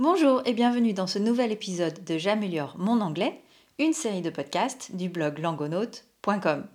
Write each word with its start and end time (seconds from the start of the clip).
Bonjour 0.00 0.42
et 0.44 0.52
bienvenue 0.52 0.92
dans 0.92 1.08
ce 1.08 1.18
nouvel 1.18 1.50
épisode 1.50 2.04
de 2.04 2.18
J'améliore 2.18 2.76
mon 2.78 3.00
anglais, 3.00 3.42
une 3.80 3.92
série 3.92 4.22
de 4.22 4.30
podcasts 4.30 4.94
du 4.94 5.08
blog 5.08 5.40
langonaute.com. 5.40 6.68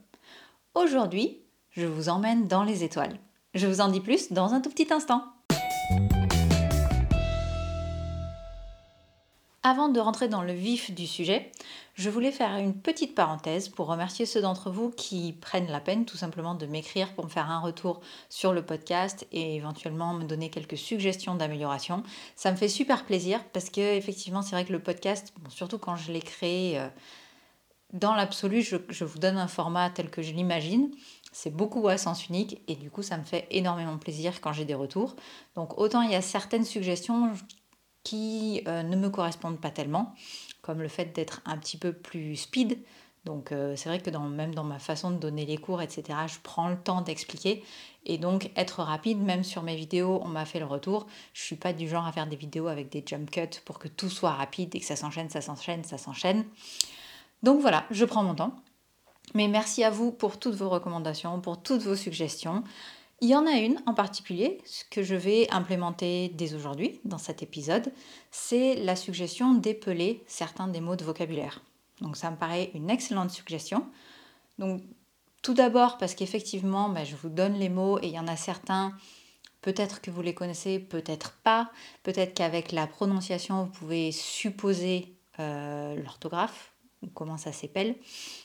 Aujourd'hui, 0.75 1.39
je 1.69 1.85
vous 1.85 2.09
emmène 2.09 2.49
dans 2.49 2.65
les 2.65 2.83
étoiles. 2.83 3.17
Je 3.53 3.65
vous 3.65 3.79
en 3.79 3.87
dis 3.87 4.01
plus 4.01 4.33
dans 4.33 4.53
un 4.53 4.59
tout 4.59 4.69
petit 4.69 4.91
instant. 4.91 5.23
Avant 9.65 9.87
de 9.87 10.01
rentrer 10.01 10.27
dans 10.27 10.41
le 10.41 10.51
vif 10.51 10.91
du 10.93 11.07
sujet, 11.07 11.49
je 11.95 12.09
voulais 12.09 12.33
faire 12.33 12.57
une 12.57 12.73
petite 12.73 13.15
parenthèse 13.15 13.69
pour 13.69 13.87
remercier 13.87 14.25
ceux 14.25 14.41
d'entre 14.41 14.69
vous 14.69 14.89
qui 14.89 15.31
prennent 15.31 15.71
la 15.71 15.79
peine 15.79 16.03
tout 16.03 16.17
simplement 16.17 16.53
de 16.53 16.65
m'écrire 16.65 17.13
pour 17.13 17.23
me 17.23 17.29
faire 17.29 17.49
un 17.49 17.61
retour 17.61 18.01
sur 18.27 18.51
le 18.51 18.61
podcast 18.61 19.25
et 19.31 19.55
éventuellement 19.55 20.15
me 20.15 20.25
donner 20.25 20.49
quelques 20.49 20.77
suggestions 20.77 21.35
d'amélioration. 21.35 22.03
Ça 22.35 22.51
me 22.51 22.57
fait 22.57 22.67
super 22.67 23.05
plaisir 23.05 23.41
parce 23.53 23.69
que 23.69 23.79
effectivement 23.79 24.41
c'est 24.41 24.53
vrai 24.53 24.65
que 24.65 24.73
le 24.73 24.79
podcast, 24.79 25.33
surtout 25.47 25.77
quand 25.77 25.95
je 25.95 26.11
l'ai 26.11 26.21
créé 26.21 26.77
euh, 26.77 26.89
dans 27.93 28.15
l'absolu, 28.15 28.63
je, 28.63 28.75
je, 28.89 29.05
vous 29.05 29.19
donne 29.19 29.37
un 29.37 29.47
format 29.47 29.89
tel 29.89 30.09
que 30.09 30.21
je 30.21 30.33
l'imagine. 30.33 30.91
C'est 31.31 31.55
beaucoup 31.55 31.87
à 31.87 31.97
sens 31.97 32.27
unique 32.27 32.61
et 32.67 32.75
du 32.75 32.91
coup 32.91 33.01
ça 33.01 33.17
me 33.17 33.23
fait 33.23 33.47
énormément 33.49 33.97
plaisir 33.97 34.41
quand 34.41 34.51
j'ai 34.51 34.65
des 34.65 34.75
retours. 34.75 35.15
Donc 35.55 35.79
autant 35.79 36.01
il 36.01 36.11
y 36.11 36.15
a 36.15 36.21
certaines 36.21 36.65
suggestions 36.65 37.31
qui 38.03 38.61
euh, 38.67 38.83
ne 38.83 38.95
me 38.95 39.09
correspondent 39.09 39.59
pas 39.59 39.71
tellement, 39.71 40.13
comme 40.61 40.81
le 40.81 40.87
fait 40.87 41.15
d'être 41.15 41.41
un 41.45 41.57
petit 41.57 41.77
peu 41.77 41.93
plus 41.93 42.35
speed. 42.35 42.79
Donc 43.25 43.51
euh, 43.51 43.75
c'est 43.77 43.87
vrai 43.87 43.99
que 43.99 44.09
même 44.09 44.53
dans 44.53 44.65
ma 44.65 44.79
façon 44.79 45.11
de 45.11 45.17
donner 45.17 45.45
les 45.45 45.57
cours, 45.57 45.81
etc., 45.81 46.03
je 46.27 46.39
prends 46.43 46.69
le 46.69 46.77
temps 46.77 47.01
d'expliquer. 47.01 47.63
Et 48.05 48.17
donc 48.17 48.51
être 48.57 48.83
rapide, 48.83 49.19
même 49.19 49.45
sur 49.45 49.63
mes 49.63 49.77
vidéos, 49.77 50.19
on 50.23 50.27
m'a 50.27 50.45
fait 50.45 50.59
le 50.59 50.65
retour. 50.65 51.07
Je 51.33 51.41
suis 51.41 51.55
pas 51.55 51.71
du 51.71 51.87
genre 51.87 52.05
à 52.05 52.11
faire 52.11 52.27
des 52.27 52.35
vidéos 52.35 52.67
avec 52.67 52.89
des 52.89 53.03
jump 53.05 53.31
cuts 53.31 53.61
pour 53.63 53.79
que 53.79 53.87
tout 53.87 54.09
soit 54.09 54.33
rapide 54.33 54.75
et 54.75 54.79
que 54.81 54.85
ça 54.85 54.97
s'enchaîne, 54.97 55.29
ça 55.29 55.39
s'enchaîne, 55.39 55.85
ça 55.85 55.97
s'enchaîne. 55.97 56.43
Donc 57.43 57.61
voilà, 57.61 57.85
je 57.91 58.03
prends 58.03 58.23
mon 58.23 58.35
temps. 58.35 58.53
Mais 59.35 59.47
merci 59.47 59.85
à 59.85 59.89
vous 59.89 60.11
pour 60.11 60.37
toutes 60.37 60.55
vos 60.55 60.69
recommandations, 60.69 61.39
pour 61.39 61.63
toutes 61.63 61.81
vos 61.81 61.95
suggestions. 61.95 62.63
Il 63.23 63.29
y 63.29 63.35
en 63.35 63.47
a 63.47 63.53
une 63.53 63.81
en 63.85 63.93
particulier 63.93 64.57
que 64.91 65.01
je 65.01 65.15
vais 65.15 65.47
implémenter 65.49 66.27
dès 66.35 66.55
aujourd'hui 66.55 66.99
dans 67.05 67.17
cet 67.17 67.41
épisode, 67.41 67.93
c'est 68.31 68.75
la 68.75 68.97
suggestion 68.97 69.53
d'épeler 69.53 70.21
certains 70.27 70.67
des 70.67 70.81
mots 70.81 70.97
de 70.97 71.05
vocabulaire. 71.05 71.61
Donc 72.01 72.17
ça 72.17 72.29
me 72.31 72.35
paraît 72.35 72.69
une 72.73 72.89
excellente 72.89 73.31
suggestion. 73.31 73.87
Donc 74.59 74.81
tout 75.41 75.53
d'abord 75.53 75.97
parce 75.97 76.15
qu'effectivement, 76.15 76.89
bah, 76.89 77.05
je 77.05 77.15
vous 77.15 77.29
donne 77.29 77.53
les 77.53 77.69
mots 77.69 77.97
et 77.99 78.07
il 78.07 78.13
y 78.13 78.19
en 78.19 78.27
a 78.27 78.35
certains, 78.35 78.91
peut-être 79.61 80.01
que 80.01 80.11
vous 80.11 80.21
les 80.21 80.33
connaissez, 80.33 80.77
peut-être 80.77 81.37
pas. 81.45 81.71
Peut-être 82.03 82.33
qu'avec 82.33 82.73
la 82.73 82.87
prononciation, 82.87 83.63
vous 83.63 83.71
pouvez 83.71 84.11
supposer 84.11 85.15
euh, 85.39 85.95
l'orthographe 85.95 86.72
comment 87.13 87.37
ça 87.37 87.51
s'épelle. 87.51 87.95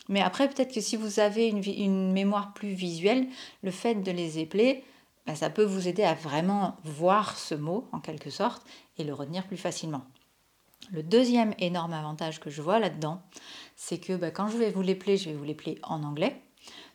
Mais 0.08 0.20
après, 0.20 0.48
peut-être 0.48 0.72
que 0.72 0.80
si 0.80 0.96
vous 0.96 1.20
avez 1.20 1.48
une, 1.48 2.12
mémoire 2.12 2.52
plus 2.54 2.72
visuelle, 2.72 3.26
le 3.62 3.70
fait 3.70 3.96
de 3.96 4.10
les 4.10 4.38
épeler, 4.38 4.84
bah, 5.26 5.34
ça 5.34 5.50
peut 5.50 5.64
vous 5.64 5.88
aider 5.88 6.02
à 6.02 6.14
vraiment 6.14 6.76
voir 6.84 7.38
ce 7.38 7.54
mot, 7.54 7.88
en 7.92 8.00
quelque 8.00 8.30
sorte, 8.30 8.62
et 8.98 9.04
le 9.04 9.14
retenir 9.14 9.46
plus 9.46 9.56
facilement. 9.56 10.02
Le 10.90 11.02
deuxième 11.02 11.54
énorme 11.58 11.92
avantage 11.92 12.40
que 12.40 12.50
je 12.50 12.62
vois 12.62 12.78
là-dedans, 12.78 13.20
c'est 13.76 13.98
que 13.98 14.14
bah, 14.14 14.30
quand 14.30 14.48
je 14.48 14.56
vais 14.56 14.70
vous 14.70 14.82
l'épeler, 14.82 15.16
je 15.16 15.30
vais 15.30 15.36
vous 15.36 15.44
l'épeler 15.44 15.78
en 15.82 16.02
anglais. 16.02 16.40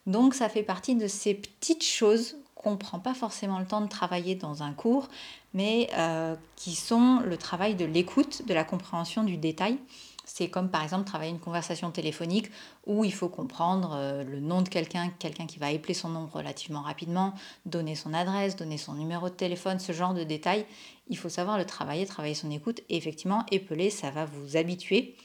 Donc 0.07 0.33
ça 0.33 0.49
fait 0.49 0.63
partie 0.63 0.95
de 0.95 1.07
ces 1.07 1.33
petites 1.33 1.83
choses 1.83 2.37
qu'on 2.55 2.71
ne 2.71 2.77
prend 2.77 2.99
pas 2.99 3.13
forcément 3.13 3.59
le 3.59 3.65
temps 3.65 3.81
de 3.81 3.87
travailler 3.87 4.35
dans 4.35 4.63
un 4.63 4.73
cours, 4.73 5.09
mais 5.53 5.89
euh, 5.97 6.35
qui 6.55 6.75
sont 6.75 7.19
le 7.25 7.37
travail 7.37 7.75
de 7.75 7.85
l'écoute, 7.85 8.45
de 8.47 8.53
la 8.53 8.63
compréhension 8.63 9.23
du 9.23 9.37
détail 9.37 9.77
c'est 10.25 10.49
comme 10.49 10.69
par 10.69 10.83
exemple 10.83 11.05
travailler 11.05 11.31
une 11.31 11.39
conversation 11.39 11.91
téléphonique 11.91 12.49
où 12.85 13.03
il 13.03 13.13
faut 13.13 13.29
comprendre 13.29 13.93
euh, 13.95 14.23
le 14.23 14.39
nom 14.39 14.61
de 14.61 14.69
quelqu'un, 14.69 15.09
quelqu'un 15.19 15.45
qui 15.45 15.59
va 15.59 15.71
épeler 15.71 15.93
son 15.93 16.09
nom 16.09 16.27
relativement 16.27 16.81
rapidement, 16.81 17.33
donner 17.65 17.95
son 17.95 18.13
adresse, 18.13 18.55
donner 18.55 18.77
son 18.77 18.93
numéro 18.93 19.29
de 19.29 19.35
téléphone, 19.35 19.79
ce 19.79 19.91
genre 19.91 20.13
de 20.13 20.23
détails. 20.23 20.65
Il 21.07 21.17
faut 21.17 21.29
savoir 21.29 21.57
le 21.57 21.65
travailler, 21.65 22.05
travailler 22.05 22.35
son 22.35 22.51
écoute. 22.51 22.81
Et 22.89 22.97
effectivement, 22.97 23.45
épeler, 23.51 23.89
ça 23.89 24.11
va 24.11 24.25
vous 24.25 24.55
habituer 24.55 25.15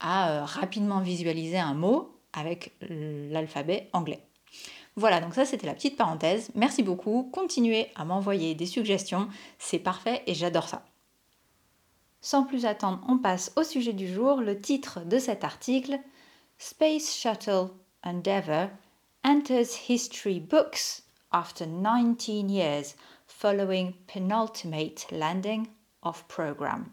à 0.00 0.30
euh, 0.30 0.44
rapidement 0.44 1.00
visualiser 1.00 1.58
un 1.58 1.74
mot 1.74 2.12
avec 2.32 2.72
l'alphabet 2.82 3.88
anglais. 3.94 4.20
Voilà, 4.96 5.20
donc 5.20 5.34
ça 5.34 5.44
c'était 5.44 5.66
la 5.66 5.74
petite 5.74 5.96
parenthèse. 5.96 6.50
Merci 6.54 6.82
beaucoup. 6.82 7.30
Continuez 7.32 7.88
à 7.96 8.04
m'envoyer 8.04 8.54
des 8.54 8.66
suggestions. 8.66 9.28
C'est 9.58 9.78
parfait 9.78 10.22
et 10.26 10.34
j'adore 10.34 10.68
ça. 10.68 10.84
Sans 12.26 12.42
plus 12.42 12.66
attendre, 12.66 13.00
on 13.06 13.18
passe 13.18 13.52
au 13.54 13.62
sujet 13.62 13.92
du 13.92 14.12
jour. 14.12 14.40
Le 14.40 14.60
titre 14.60 14.98
de 15.04 15.16
cet 15.16 15.44
article 15.44 15.96
Space 16.58 17.16
Shuttle 17.16 17.68
Endeavour 18.02 18.68
enters 19.22 19.88
history 19.88 20.40
books 20.40 21.04
after 21.30 21.66
19 21.66 22.50
years 22.50 22.96
following 23.28 23.92
penultimate 24.12 25.06
landing 25.12 25.68
of 26.02 26.24
program. 26.24 26.86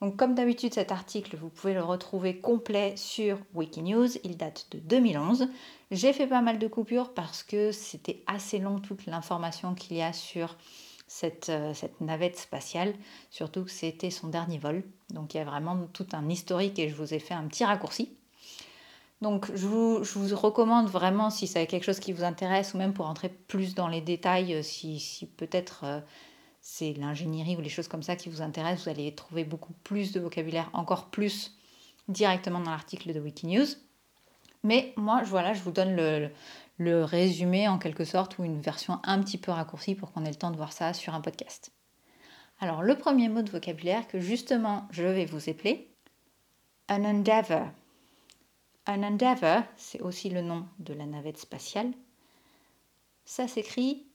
Donc, 0.00 0.16
comme 0.16 0.36
d'habitude, 0.36 0.74
cet 0.74 0.92
article, 0.92 1.36
vous 1.36 1.48
pouvez 1.48 1.74
le 1.74 1.82
retrouver 1.82 2.38
complet 2.40 2.94
sur 2.96 3.36
Wikinews. 3.54 4.10
Il 4.22 4.36
date 4.36 4.68
de 4.70 4.78
2011. 4.78 5.48
J'ai 5.90 6.12
fait 6.12 6.28
pas 6.28 6.40
mal 6.40 6.60
de 6.60 6.68
coupures 6.68 7.14
parce 7.14 7.42
que 7.42 7.72
c'était 7.72 8.22
assez 8.28 8.60
long 8.60 8.78
toute 8.78 9.06
l'information 9.06 9.74
qu'il 9.74 9.96
y 9.96 10.02
a 10.02 10.12
sur 10.12 10.56
euh, 11.48 11.74
cette, 11.74 12.00
navette 12.00 12.38
spatiale, 12.38 12.94
surtout 13.30 13.64
que 13.64 13.70
c'était 13.70 14.10
son 14.10 14.28
dernier 14.28 14.58
vol. 14.58 14.84
Donc 15.10 15.34
il 15.34 15.38
y 15.38 15.40
a 15.40 15.44
vraiment 15.44 15.76
tout 15.92 16.06
un 16.12 16.28
historique 16.28 16.78
et 16.78 16.88
je 16.88 16.94
vous 16.94 17.12
ai 17.12 17.18
fait 17.18 17.34
un 17.34 17.44
petit 17.44 17.64
raccourci. 17.64 18.10
Donc 19.20 19.50
je 19.54 19.66
vous, 19.66 20.02
recommande 20.36 20.88
vraiment, 20.88 21.28
si 21.28 21.46
c'est 21.46 21.66
quelque 21.66 21.84
chose 21.84 22.00
qui 22.00 22.12
vous 22.12 22.24
intéresse, 22.24 22.72
ou 22.74 22.78
même 22.78 22.94
pour 22.94 23.06
entrer 23.06 23.28
plus 23.28 23.74
dans 23.74 23.88
les 23.88 24.00
détails, 24.00 24.54
euh, 24.54 24.62
si, 24.62 25.28
peut-être 25.36 25.84
euh, 25.84 26.00
c'est 26.62 26.94
l'ingénierie 26.94 27.56
ou 27.56 27.60
les 27.60 27.68
choses 27.68 27.88
comme 27.88 28.02
ça 28.02 28.16
qui 28.16 28.30
vous 28.30 28.40
intéressent, 28.40 28.84
vous 28.84 28.90
allez 28.90 29.14
trouver 29.14 29.44
beaucoup 29.44 29.74
plus 29.84 30.12
de 30.12 30.20
vocabulaire, 30.20 30.70
encore 30.72 31.06
plus 31.06 31.58
directement 32.08 32.60
dans 32.60 32.70
l'article 32.70 33.12
de 33.12 33.20
Wikinews. 33.20 33.66
Mais 34.62 34.92
moi, 34.96 35.22
voilà, 35.24 35.54
je 35.54 35.62
vous 35.62 35.70
donne 35.70 35.96
le, 35.96 36.30
le 36.80 37.04
résumé 37.04 37.68
en 37.68 37.78
quelque 37.78 38.06
sorte 38.06 38.38
ou 38.38 38.44
une 38.44 38.62
version 38.62 39.00
un 39.04 39.20
petit 39.20 39.36
peu 39.36 39.52
raccourcie 39.52 39.94
pour 39.94 40.12
qu'on 40.12 40.24
ait 40.24 40.30
le 40.30 40.34
temps 40.34 40.50
de 40.50 40.56
voir 40.56 40.72
ça 40.72 40.94
sur 40.94 41.12
un 41.14 41.20
podcast. 41.20 41.72
Alors 42.58 42.82
le 42.82 42.96
premier 42.96 43.28
mot 43.28 43.42
de 43.42 43.50
vocabulaire 43.50 44.08
que 44.08 44.18
justement 44.18 44.88
je 44.90 45.02
vais 45.02 45.26
vous 45.26 45.50
épeler, 45.50 45.90
un 46.88 47.04
endeavor. 47.04 47.68
Un 48.86 49.02
endeavor, 49.02 49.62
c'est 49.76 50.00
aussi 50.00 50.30
le 50.30 50.40
nom 50.40 50.66
de 50.78 50.94
la 50.94 51.04
navette 51.04 51.36
spatiale. 51.36 51.92
Ça 53.26 53.46
s'écrit 53.46 54.06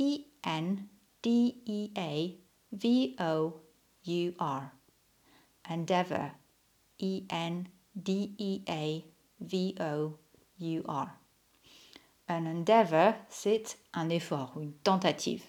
E-N-D-E-A-V-O-U-R. 0.00 0.82
Endeavor. 5.68 6.30
E-N-D-E-A-V-O-U-R. 7.00 7.62
Un 12.32 12.46
endeavor, 12.46 13.12
c'est 13.28 13.76
un 13.92 14.08
effort 14.08 14.54
ou 14.56 14.62
une 14.62 14.72
tentative. 14.72 15.44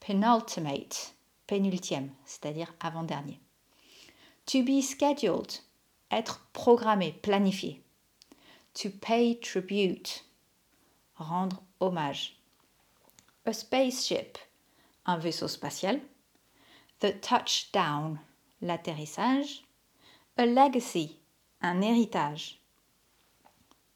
Penultimate, 0.00 1.14
pénultième, 1.46 2.12
c'est-à-dire 2.26 2.74
avant-dernier. 2.78 3.40
To 4.44 4.62
be 4.64 4.82
scheduled, 4.82 5.62
être 6.10 6.46
programmé, 6.52 7.14
planifié. 7.14 7.82
To 8.74 8.90
pay 8.90 9.40
tribute, 9.40 10.26
rendre 11.16 11.62
hommage. 11.80 12.36
A 13.46 13.54
spaceship, 13.54 14.36
un 15.06 15.16
vaisseau 15.16 15.48
spatial. 15.48 16.02
The 17.00 17.18
touchdown, 17.22 18.18
l'atterrissage. 18.60 19.64
A 20.36 20.44
legacy, 20.44 21.18
un 21.62 21.80
héritage. 21.80 22.60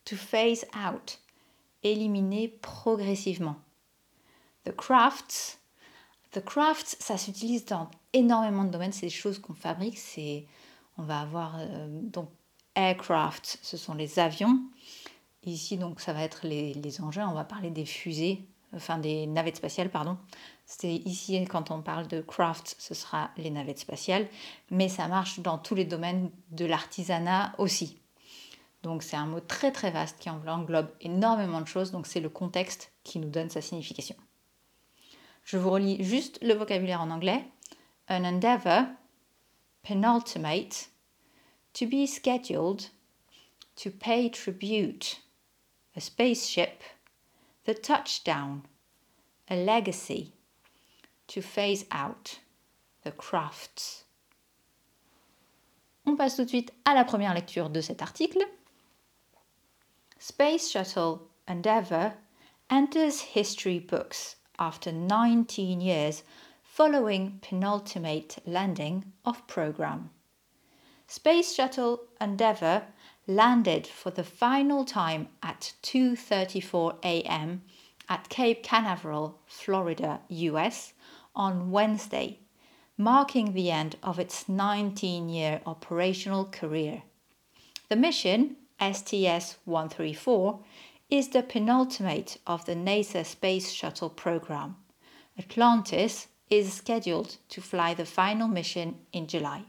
To 0.07 0.17
phase 0.17 0.65
out, 0.75 1.19
éliminer 1.93 2.49
progressivement. 2.49 3.57
The 4.65 4.75
crafts, 4.75 5.59
the 6.33 6.45
crafts, 6.45 6.97
ça 7.01 7.17
s'utilise 7.17 7.65
dans 7.65 7.91
énormément 8.13 8.65
de 8.65 8.71
domaines. 8.71 8.93
C'est 8.93 9.07
des 9.07 9.11
choses 9.11 9.39
qu'on 9.39 9.55
fabrique. 9.55 9.99
C'est, 9.99 10.47
on 10.99 11.03
va 11.03 11.21
avoir 11.21 11.57
euh, 11.59 11.89
donc 12.03 12.31
aircraft, 12.75 13.59
ce 13.63 13.77
sont 13.77 13.95
les 13.95 14.19
avions. 14.19 14.61
Ici 15.45 15.77
donc 15.77 16.01
ça 16.01 16.13
va 16.13 16.23
être 16.23 16.47
les, 16.47 17.01
engins. 17.01 17.29
On 17.29 17.35
va 17.35 17.45
parler 17.45 17.71
des 17.71 17.87
fusées, 17.87 18.45
enfin 18.75 18.99
des 18.99 19.27
navettes 19.27 19.57
spatiales, 19.57 19.91
pardon. 19.91 20.19
C'est 20.65 20.93
ici 20.93 21.45
quand 21.45 21.71
on 21.71 21.83
parle 21.83 22.09
de 22.09 22.21
craft, 22.21 22.75
ce 22.79 22.95
sera 22.95 23.31
les 23.37 23.51
navettes 23.51 23.79
spatiales, 23.79 24.27
mais 24.71 24.89
ça 24.89 25.07
marche 25.07 25.39
dans 25.41 25.59
tous 25.59 25.77
les 25.77 25.85
domaines 25.85 26.31
de 26.51 26.65
l'artisanat 26.67 27.55
aussi. 27.59 28.01
Donc 28.87 29.03
c'est 29.03 29.17
un 29.17 29.27
mot 29.27 29.41
très 29.41 29.73
très 29.73 29.91
vaste 29.91 30.17
qui 30.21 30.31
englobe 30.31 30.93
énormément 31.01 31.61
de 31.61 31.67
choses, 31.67 31.91
donc 31.91 32.07
c'est 32.07 32.21
le 32.21 32.29
contexte 32.29 32.93
qui 33.03 33.19
nous 33.19 33.29
donne 33.29 33.51
sa 33.51 33.61
signification. 33.61 34.15
Je 35.43 35.57
vous 35.57 35.71
relis 35.71 36.05
juste 36.05 36.39
le 36.41 36.55
vocabulaire 36.55 37.01
en 37.01 37.11
anglais. 37.11 37.45
an 38.09 38.25
endeavour, 38.25 38.87
penultimate, 39.83 40.91
to 41.73 41.85
be 41.85 42.07
scheduled, 42.07 42.91
to 43.75 43.91
pay 43.91 44.31
tribute, 44.31 45.21
a 45.97 46.01
spaceship, 46.01 46.85
the 47.65 47.75
touchdown, 47.75 48.63
a 49.51 49.57
legacy, 49.57 50.33
to 51.27 51.43
phase 51.43 51.87
out, 51.91 52.39
the 53.03 53.11
crafts. 53.11 54.05
On 56.05 56.15
passe 56.15 56.37
tout 56.37 56.45
de 56.45 56.51
suite 56.51 56.73
à 56.85 56.95
la 56.95 57.05
première 57.05 57.35
lecture 57.35 57.69
de 57.69 57.81
cet 57.81 58.01
article. 58.01 58.47
Space 60.29 60.69
Shuttle 60.69 61.29
Endeavour 61.47 62.15
enters 62.69 63.21
history 63.21 63.79
books 63.79 64.35
after 64.59 64.91
19 64.91 65.81
years 65.81 66.25
following 66.65 67.39
penultimate 67.43 68.39
landing 68.45 69.13
of 69.25 69.47
program. 69.47 70.11
Space 71.07 71.55
Shuttle 71.55 72.01
Endeavour 72.21 72.87
landed 73.29 73.87
for 73.87 74.11
the 74.11 74.25
final 74.25 74.85
time 74.85 75.29
at 75.45 75.75
2:34 75.85 76.99
a.m. 77.05 77.63
at 78.09 78.29
Cape 78.29 78.65
Canaveral, 78.65 79.39
Florida, 79.47 80.23
US 80.29 80.93
on 81.37 81.71
Wednesday, 81.71 82.41
marking 82.99 83.53
the 83.53 83.71
end 83.71 83.95
of 84.03 84.19
its 84.19 84.47
19-year 84.47 85.61
operational 85.65 86.47
career. 86.47 87.05
The 87.89 87.95
mission, 87.95 88.57
STS-134, 88.81 90.63
is 91.09 91.29
the 91.29 91.43
penultimate 91.43 92.39
of 92.47 92.65
the 92.65 92.75
NASA 92.75 93.25
Space 93.25 93.71
Shuttle 93.71 94.11
program. 94.11 94.77
Atlantis 95.39 96.29
is 96.51 96.73
scheduled 96.73 97.37
to 97.49 97.61
fly 97.61 97.95
the 97.95 98.05
final 98.05 98.49
mission 98.49 98.97
in 99.13 99.27
July. 99.27 99.65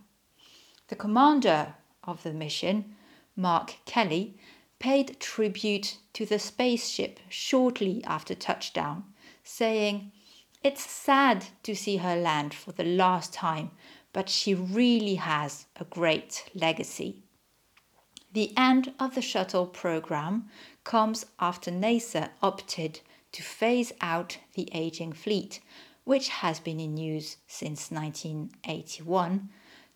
The 0.88 0.96
commander 0.96 1.76
of 2.04 2.24
the 2.24 2.34
mission, 2.34 2.96
Mark 3.36 3.76
Kelly, 3.86 4.38
paid 4.80 5.20
tribute 5.20 5.98
to 6.14 6.26
the 6.26 6.40
spaceship 6.40 7.20
shortly 7.30 8.04
after 8.06 8.36
touchdown, 8.36 9.04
saying, 9.44 10.12
It's 10.64 10.90
sad 10.90 11.46
to 11.64 11.76
see 11.76 11.98
her 11.98 12.16
land 12.16 12.54
for 12.54 12.72
the 12.72 12.84
last 12.84 13.34
time, 13.34 13.72
but 14.14 14.30
she 14.30 14.54
really 14.54 15.16
has 15.16 15.66
a 15.76 15.84
great 15.84 16.50
legacy. 16.54 17.24
The 18.38 18.56
end 18.56 18.94
of 19.00 19.16
the 19.16 19.22
shuttle 19.24 19.66
program 19.66 20.48
comes 20.84 21.26
after 21.40 21.72
NASA 21.72 22.30
opted 22.40 23.00
to 23.32 23.42
phase 23.42 23.92
out 24.00 24.38
the 24.54 24.70
aging 24.74 25.14
fleet 25.14 25.60
which 26.04 26.30
has 26.30 26.60
been 26.60 26.80
in 26.80 26.98
use 26.98 27.38
since 27.48 27.90
1981 27.90 29.50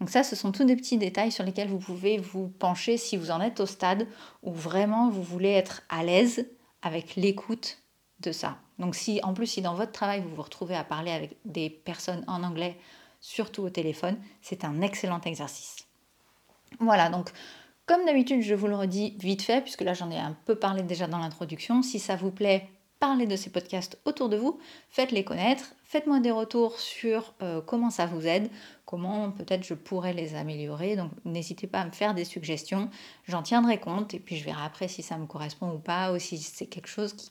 Donc 0.00 0.10
ça, 0.10 0.22
ce 0.22 0.36
sont 0.36 0.52
tous 0.52 0.64
des 0.64 0.76
petits 0.76 0.98
détails 0.98 1.32
sur 1.32 1.44
lesquels 1.44 1.68
vous 1.68 1.78
pouvez 1.78 2.18
vous 2.18 2.48
pencher 2.48 2.96
si 2.96 3.16
vous 3.16 3.30
en 3.30 3.40
êtes 3.40 3.60
au 3.60 3.66
stade 3.66 4.06
où 4.42 4.52
vraiment 4.52 5.10
vous 5.10 5.22
voulez 5.22 5.50
être 5.50 5.82
à 5.88 6.04
l'aise 6.04 6.46
avec 6.82 7.16
l'écoute 7.16 7.78
de 8.20 8.32
ça. 8.32 8.58
Donc 8.78 8.94
si 8.94 9.20
en 9.22 9.34
plus 9.34 9.46
si 9.46 9.62
dans 9.62 9.74
votre 9.74 9.92
travail 9.92 10.20
vous 10.20 10.34
vous 10.34 10.42
retrouvez 10.42 10.76
à 10.76 10.84
parler 10.84 11.10
avec 11.10 11.36
des 11.44 11.68
personnes 11.68 12.24
en 12.28 12.44
anglais, 12.44 12.76
surtout 13.20 13.62
au 13.62 13.70
téléphone, 13.70 14.16
c'est 14.40 14.64
un 14.64 14.80
excellent 14.82 15.20
exercice. 15.22 15.76
Voilà, 16.78 17.08
donc 17.08 17.32
comme 17.88 18.04
d'habitude, 18.04 18.42
je 18.42 18.54
vous 18.54 18.66
le 18.66 18.76
redis 18.76 19.16
vite 19.18 19.40
fait, 19.40 19.62
puisque 19.62 19.80
là 19.80 19.94
j'en 19.94 20.10
ai 20.10 20.18
un 20.18 20.36
peu 20.44 20.54
parlé 20.54 20.82
déjà 20.82 21.06
dans 21.06 21.18
l'introduction. 21.18 21.82
Si 21.82 21.98
ça 21.98 22.16
vous 22.16 22.30
plaît, 22.30 22.68
parlez 23.00 23.26
de 23.26 23.36
ces 23.36 23.50
podcasts 23.50 23.98
autour 24.04 24.28
de 24.28 24.36
vous, 24.36 24.58
faites-les 24.90 25.24
connaître, 25.24 25.74
faites-moi 25.84 26.20
des 26.20 26.30
retours 26.30 26.78
sur 26.78 27.34
euh, 27.42 27.60
comment 27.60 27.90
ça 27.90 28.06
vous 28.06 28.26
aide, 28.26 28.50
comment 28.84 29.30
peut-être 29.30 29.64
je 29.64 29.74
pourrais 29.74 30.12
les 30.12 30.34
améliorer. 30.34 30.96
Donc 30.96 31.10
n'hésitez 31.24 31.66
pas 31.66 31.80
à 31.80 31.86
me 31.86 31.92
faire 31.92 32.14
des 32.14 32.24
suggestions, 32.24 32.90
j'en 33.26 33.42
tiendrai 33.42 33.78
compte 33.78 34.14
et 34.14 34.18
puis 34.18 34.36
je 34.36 34.44
verrai 34.44 34.64
après 34.64 34.88
si 34.88 35.02
ça 35.02 35.16
me 35.16 35.26
correspond 35.26 35.72
ou 35.72 35.78
pas, 35.78 36.12
ou 36.12 36.18
si 36.18 36.38
c'est 36.38 36.66
quelque 36.66 36.88
chose 36.88 37.12
qui 37.12 37.30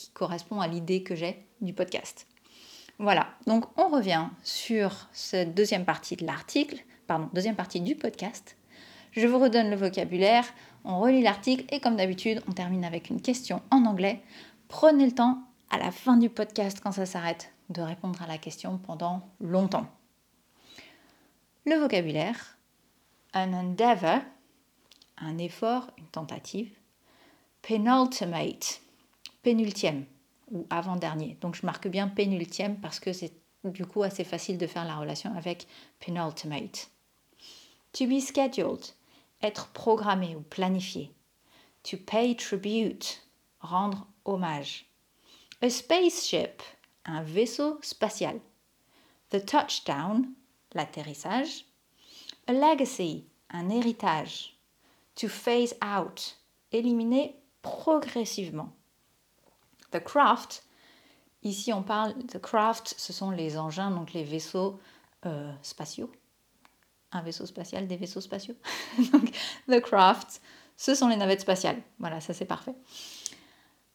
qui 0.00 0.10
correspond 0.10 0.60
à 0.60 0.66
l'idée 0.66 1.02
que 1.02 1.14
j'ai 1.14 1.44
du 1.60 1.72
podcast. 1.72 2.26
Voilà, 2.98 3.28
donc 3.46 3.64
on 3.78 3.88
revient 3.88 4.26
sur 4.42 5.08
cette 5.12 5.54
deuxième 5.54 5.84
partie 5.84 6.16
de 6.16 6.24
l'article, 6.24 6.76
pardon, 7.06 7.28
deuxième 7.32 7.56
partie 7.56 7.80
du 7.80 7.96
podcast. 7.96 8.56
Je 9.12 9.26
vous 9.26 9.38
redonne 9.38 9.70
le 9.70 9.76
vocabulaire, 9.76 10.44
on 10.84 11.00
relit 11.00 11.22
l'article 11.22 11.64
et 11.70 11.80
comme 11.80 11.96
d'habitude, 11.96 12.42
on 12.48 12.52
termine 12.52 12.84
avec 12.84 13.10
une 13.10 13.20
question 13.20 13.62
en 13.70 13.84
anglais. 13.84 14.20
Prenez 14.70 15.04
le 15.04 15.12
temps 15.12 15.42
à 15.68 15.78
la 15.78 15.90
fin 15.90 16.16
du 16.16 16.30
podcast, 16.30 16.78
quand 16.80 16.92
ça 16.92 17.04
s'arrête, 17.04 17.52
de 17.70 17.82
répondre 17.82 18.22
à 18.22 18.28
la 18.28 18.38
question 18.38 18.78
pendant 18.78 19.28
longtemps. 19.40 19.90
Le 21.66 21.74
vocabulaire, 21.74 22.56
un 23.34 23.52
endeavor, 23.52 24.20
un 25.18 25.38
effort, 25.38 25.90
une 25.98 26.06
tentative. 26.06 26.70
Penultimate, 27.62 28.80
pénultième 29.42 30.06
ou 30.52 30.68
avant-dernier. 30.70 31.36
Donc 31.40 31.56
je 31.56 31.66
marque 31.66 31.88
bien 31.88 32.06
pénultième 32.06 32.80
parce 32.80 33.00
que 33.00 33.12
c'est 33.12 33.32
du 33.64 33.84
coup 33.84 34.04
assez 34.04 34.24
facile 34.24 34.56
de 34.56 34.68
faire 34.68 34.84
la 34.84 34.96
relation 34.96 35.34
avec 35.36 35.66
penultimate. 35.98 36.90
To 37.94 38.06
be 38.06 38.20
scheduled, 38.20 38.86
être 39.42 39.66
programmé 39.72 40.36
ou 40.36 40.42
planifié. 40.42 41.12
To 41.82 41.96
pay 41.96 42.36
tribute, 42.36 43.26
rendre 43.58 44.06
hommage. 44.30 44.86
A 45.62 45.68
spaceship, 45.68 46.62
un 47.04 47.22
vaisseau 47.22 47.78
spatial. 47.82 48.40
The 49.30 49.40
touchdown, 49.40 50.34
l'atterrissage. 50.74 51.64
A 52.46 52.52
legacy, 52.52 53.26
un 53.50 53.70
héritage. 53.70 54.56
To 55.16 55.28
phase 55.28 55.74
out, 55.82 56.36
éliminer 56.72 57.34
progressivement. 57.62 58.72
The 59.90 60.00
craft, 60.00 60.62
ici 61.42 61.72
on 61.72 61.82
parle, 61.82 62.14
the 62.28 62.38
craft, 62.38 62.94
ce 62.96 63.12
sont 63.12 63.30
les 63.30 63.56
engins, 63.56 63.90
donc 63.90 64.12
les 64.12 64.24
vaisseaux 64.24 64.78
euh, 65.26 65.52
spatiaux. 65.62 66.10
un 67.12 67.22
vaisseau 67.22 67.46
spatial, 67.46 67.86
des 67.86 67.96
vaisseaux 67.96 68.20
spatiaux. 68.20 68.54
Donc, 69.12 69.32
The 69.68 69.80
Craft, 69.80 70.40
ce 70.76 70.94
sont 70.94 71.08
les 71.08 71.16
navettes 71.16 71.40
spatiales. 71.40 71.82
Voilà, 71.98 72.20
ça 72.20 72.34
c'est 72.34 72.44
parfait. 72.44 72.74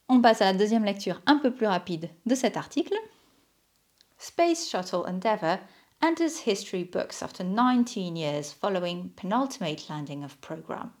On 0.08 0.20
passe 0.20 0.40
à 0.40 0.52
la 0.52 0.54
deuxième 0.54 0.84
lecture 0.84 1.20
un 1.26 1.38
peu 1.38 1.52
plus 1.52 1.66
rapide 1.66 2.10
de 2.26 2.34
cet 2.36 2.56
article. 2.56 2.94
Space 4.18 4.68
Shuttle 4.68 5.04
Endeavour 5.04 5.58
enters 6.00 6.46
history 6.46 6.84
books 6.84 7.22
after 7.22 7.42
19 7.42 8.16
years 8.16 8.52
following 8.52 9.10
penultimate 9.16 9.88
landing 9.88 10.22
of 10.22 10.40
program. 10.40 10.92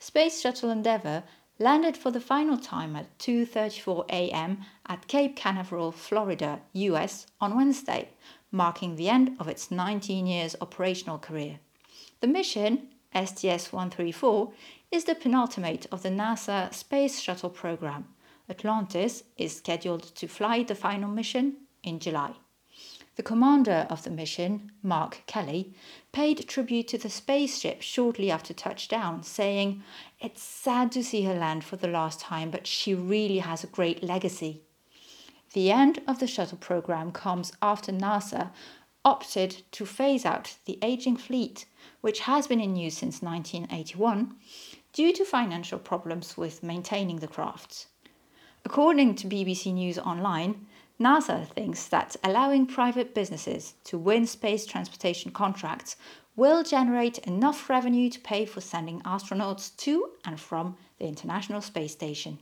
Space 0.00 0.40
Shuttle 0.40 0.70
Endeavour 0.70 1.22
landed 1.60 1.96
for 1.96 2.10
the 2.10 2.20
final 2.20 2.58
time 2.58 2.96
at 2.96 3.06
2:34 3.18 4.04
a.m. 4.10 4.58
at 4.88 5.06
Cape 5.06 5.36
Canaveral, 5.36 5.92
Florida, 5.92 6.60
US 6.72 7.26
on 7.40 7.56
Wednesday, 7.56 8.08
marking 8.50 8.96
the 8.96 9.08
end 9.08 9.36
of 9.38 9.46
its 9.46 9.70
19 9.70 10.26
years 10.26 10.56
operational 10.60 11.18
career. 11.18 11.60
The 12.20 12.26
mission, 12.26 12.88
STS-134, 13.14 14.52
is 14.90 15.04
the 15.04 15.14
penultimate 15.14 15.86
of 15.92 16.02
the 16.02 16.10
NASA 16.10 16.74
Space 16.74 17.20
Shuttle 17.20 17.50
program. 17.50 18.08
Atlantis 18.48 19.24
is 19.36 19.56
scheduled 19.56 20.14
to 20.16 20.28
fly 20.28 20.62
the 20.62 20.74
final 20.74 21.08
mission 21.08 21.56
in 21.82 21.98
July. 21.98 22.34
The 23.16 23.22
commander 23.22 23.86
of 23.88 24.02
the 24.02 24.10
mission, 24.10 24.72
Mark 24.82 25.22
Kelly, 25.26 25.72
paid 26.10 26.48
tribute 26.48 26.88
to 26.88 26.98
the 26.98 27.08
spaceship 27.08 27.80
shortly 27.80 28.30
after 28.30 28.52
touchdown, 28.52 29.22
saying, 29.22 29.82
It's 30.20 30.42
sad 30.42 30.90
to 30.92 31.04
see 31.04 31.22
her 31.22 31.34
land 31.34 31.62
for 31.62 31.76
the 31.76 31.86
last 31.86 32.18
time, 32.18 32.50
but 32.50 32.66
she 32.66 32.92
really 32.92 33.38
has 33.38 33.62
a 33.62 33.68
great 33.68 34.02
legacy. 34.02 34.62
The 35.52 35.70
end 35.70 36.02
of 36.08 36.18
the 36.18 36.26
shuttle 36.26 36.58
program 36.58 37.12
comes 37.12 37.52
after 37.62 37.92
NASA 37.92 38.50
opted 39.04 39.62
to 39.72 39.86
phase 39.86 40.24
out 40.24 40.56
the 40.64 40.78
aging 40.82 41.16
fleet, 41.16 41.66
which 42.00 42.20
has 42.20 42.48
been 42.48 42.60
in 42.60 42.74
use 42.74 42.98
since 42.98 43.22
1981, 43.22 44.34
due 44.92 45.12
to 45.12 45.24
financial 45.24 45.78
problems 45.78 46.36
with 46.36 46.64
maintaining 46.64 47.20
the 47.20 47.28
craft. 47.28 47.86
According 48.66 49.16
to 49.16 49.26
BBC 49.26 49.74
News 49.74 49.98
Online, 49.98 50.64
NASA 50.98 51.46
thinks 51.48 51.86
that 51.88 52.16
allowing 52.24 52.64
private 52.66 53.14
businesses 53.14 53.74
to 53.84 53.98
win 53.98 54.26
space 54.26 54.64
transportation 54.64 55.32
contracts 55.32 55.96
will 56.34 56.62
generate 56.62 57.18
enough 57.18 57.68
revenue 57.68 58.08
to 58.08 58.18
pay 58.20 58.46
for 58.46 58.62
sending 58.62 59.02
astronauts 59.02 59.76
to 59.76 60.12
and 60.24 60.40
from 60.40 60.78
the 60.98 61.06
International 61.06 61.60
Space 61.60 61.92
Station. 61.92 62.38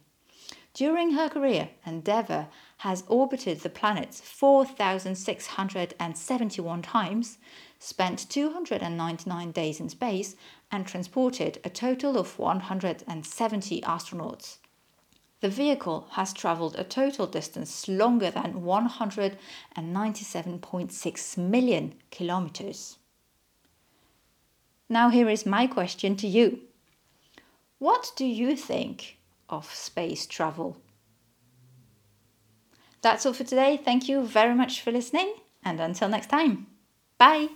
During 0.75 1.15
her 1.15 1.29
career, 1.29 1.71
Endeavour 1.85 2.47
has 2.79 3.03
orbited 3.09 3.59
the 3.61 3.69
planets 3.69 4.21
4,671 4.21 6.83
times, 6.83 7.39
spent 7.81 8.31
299 8.31 9.51
days 9.51 9.81
in 9.81 9.89
space, 9.89 10.37
and 10.71 10.87
transported 10.87 11.59
a 11.65 11.69
total 11.69 12.17
of 12.17 12.39
170 12.39 13.81
astronauts. 13.81 14.59
The 15.43 15.51
vehicle 15.51 16.07
has 16.13 16.33
travelled 16.33 16.77
a 16.79 16.85
total 16.85 17.27
distance 17.27 17.87
longer 17.89 18.31
than 18.31 18.63
197.6 18.63 21.37
million 21.37 21.95
kilometres. 22.11 22.97
Now, 24.89 25.09
here 25.09 25.29
is 25.29 25.45
my 25.45 25.67
question 25.67 26.15
to 26.17 26.29
you 26.29 26.61
What 27.79 28.13
do 28.15 28.25
you 28.25 28.55
think 28.55 29.19
of 29.49 29.75
space 29.75 30.27
travel? 30.27 30.77
That's 33.01 33.27
all 33.27 33.33
for 33.33 33.43
today. 33.43 33.81
Thank 33.85 34.09
you 34.09 34.23
very 34.23 34.55
much 34.55 34.81
for 34.81 34.93
listening, 34.93 35.35
and 35.65 35.81
until 35.81 36.09
next 36.09 36.29
time, 36.29 36.69
bye. 37.19 37.49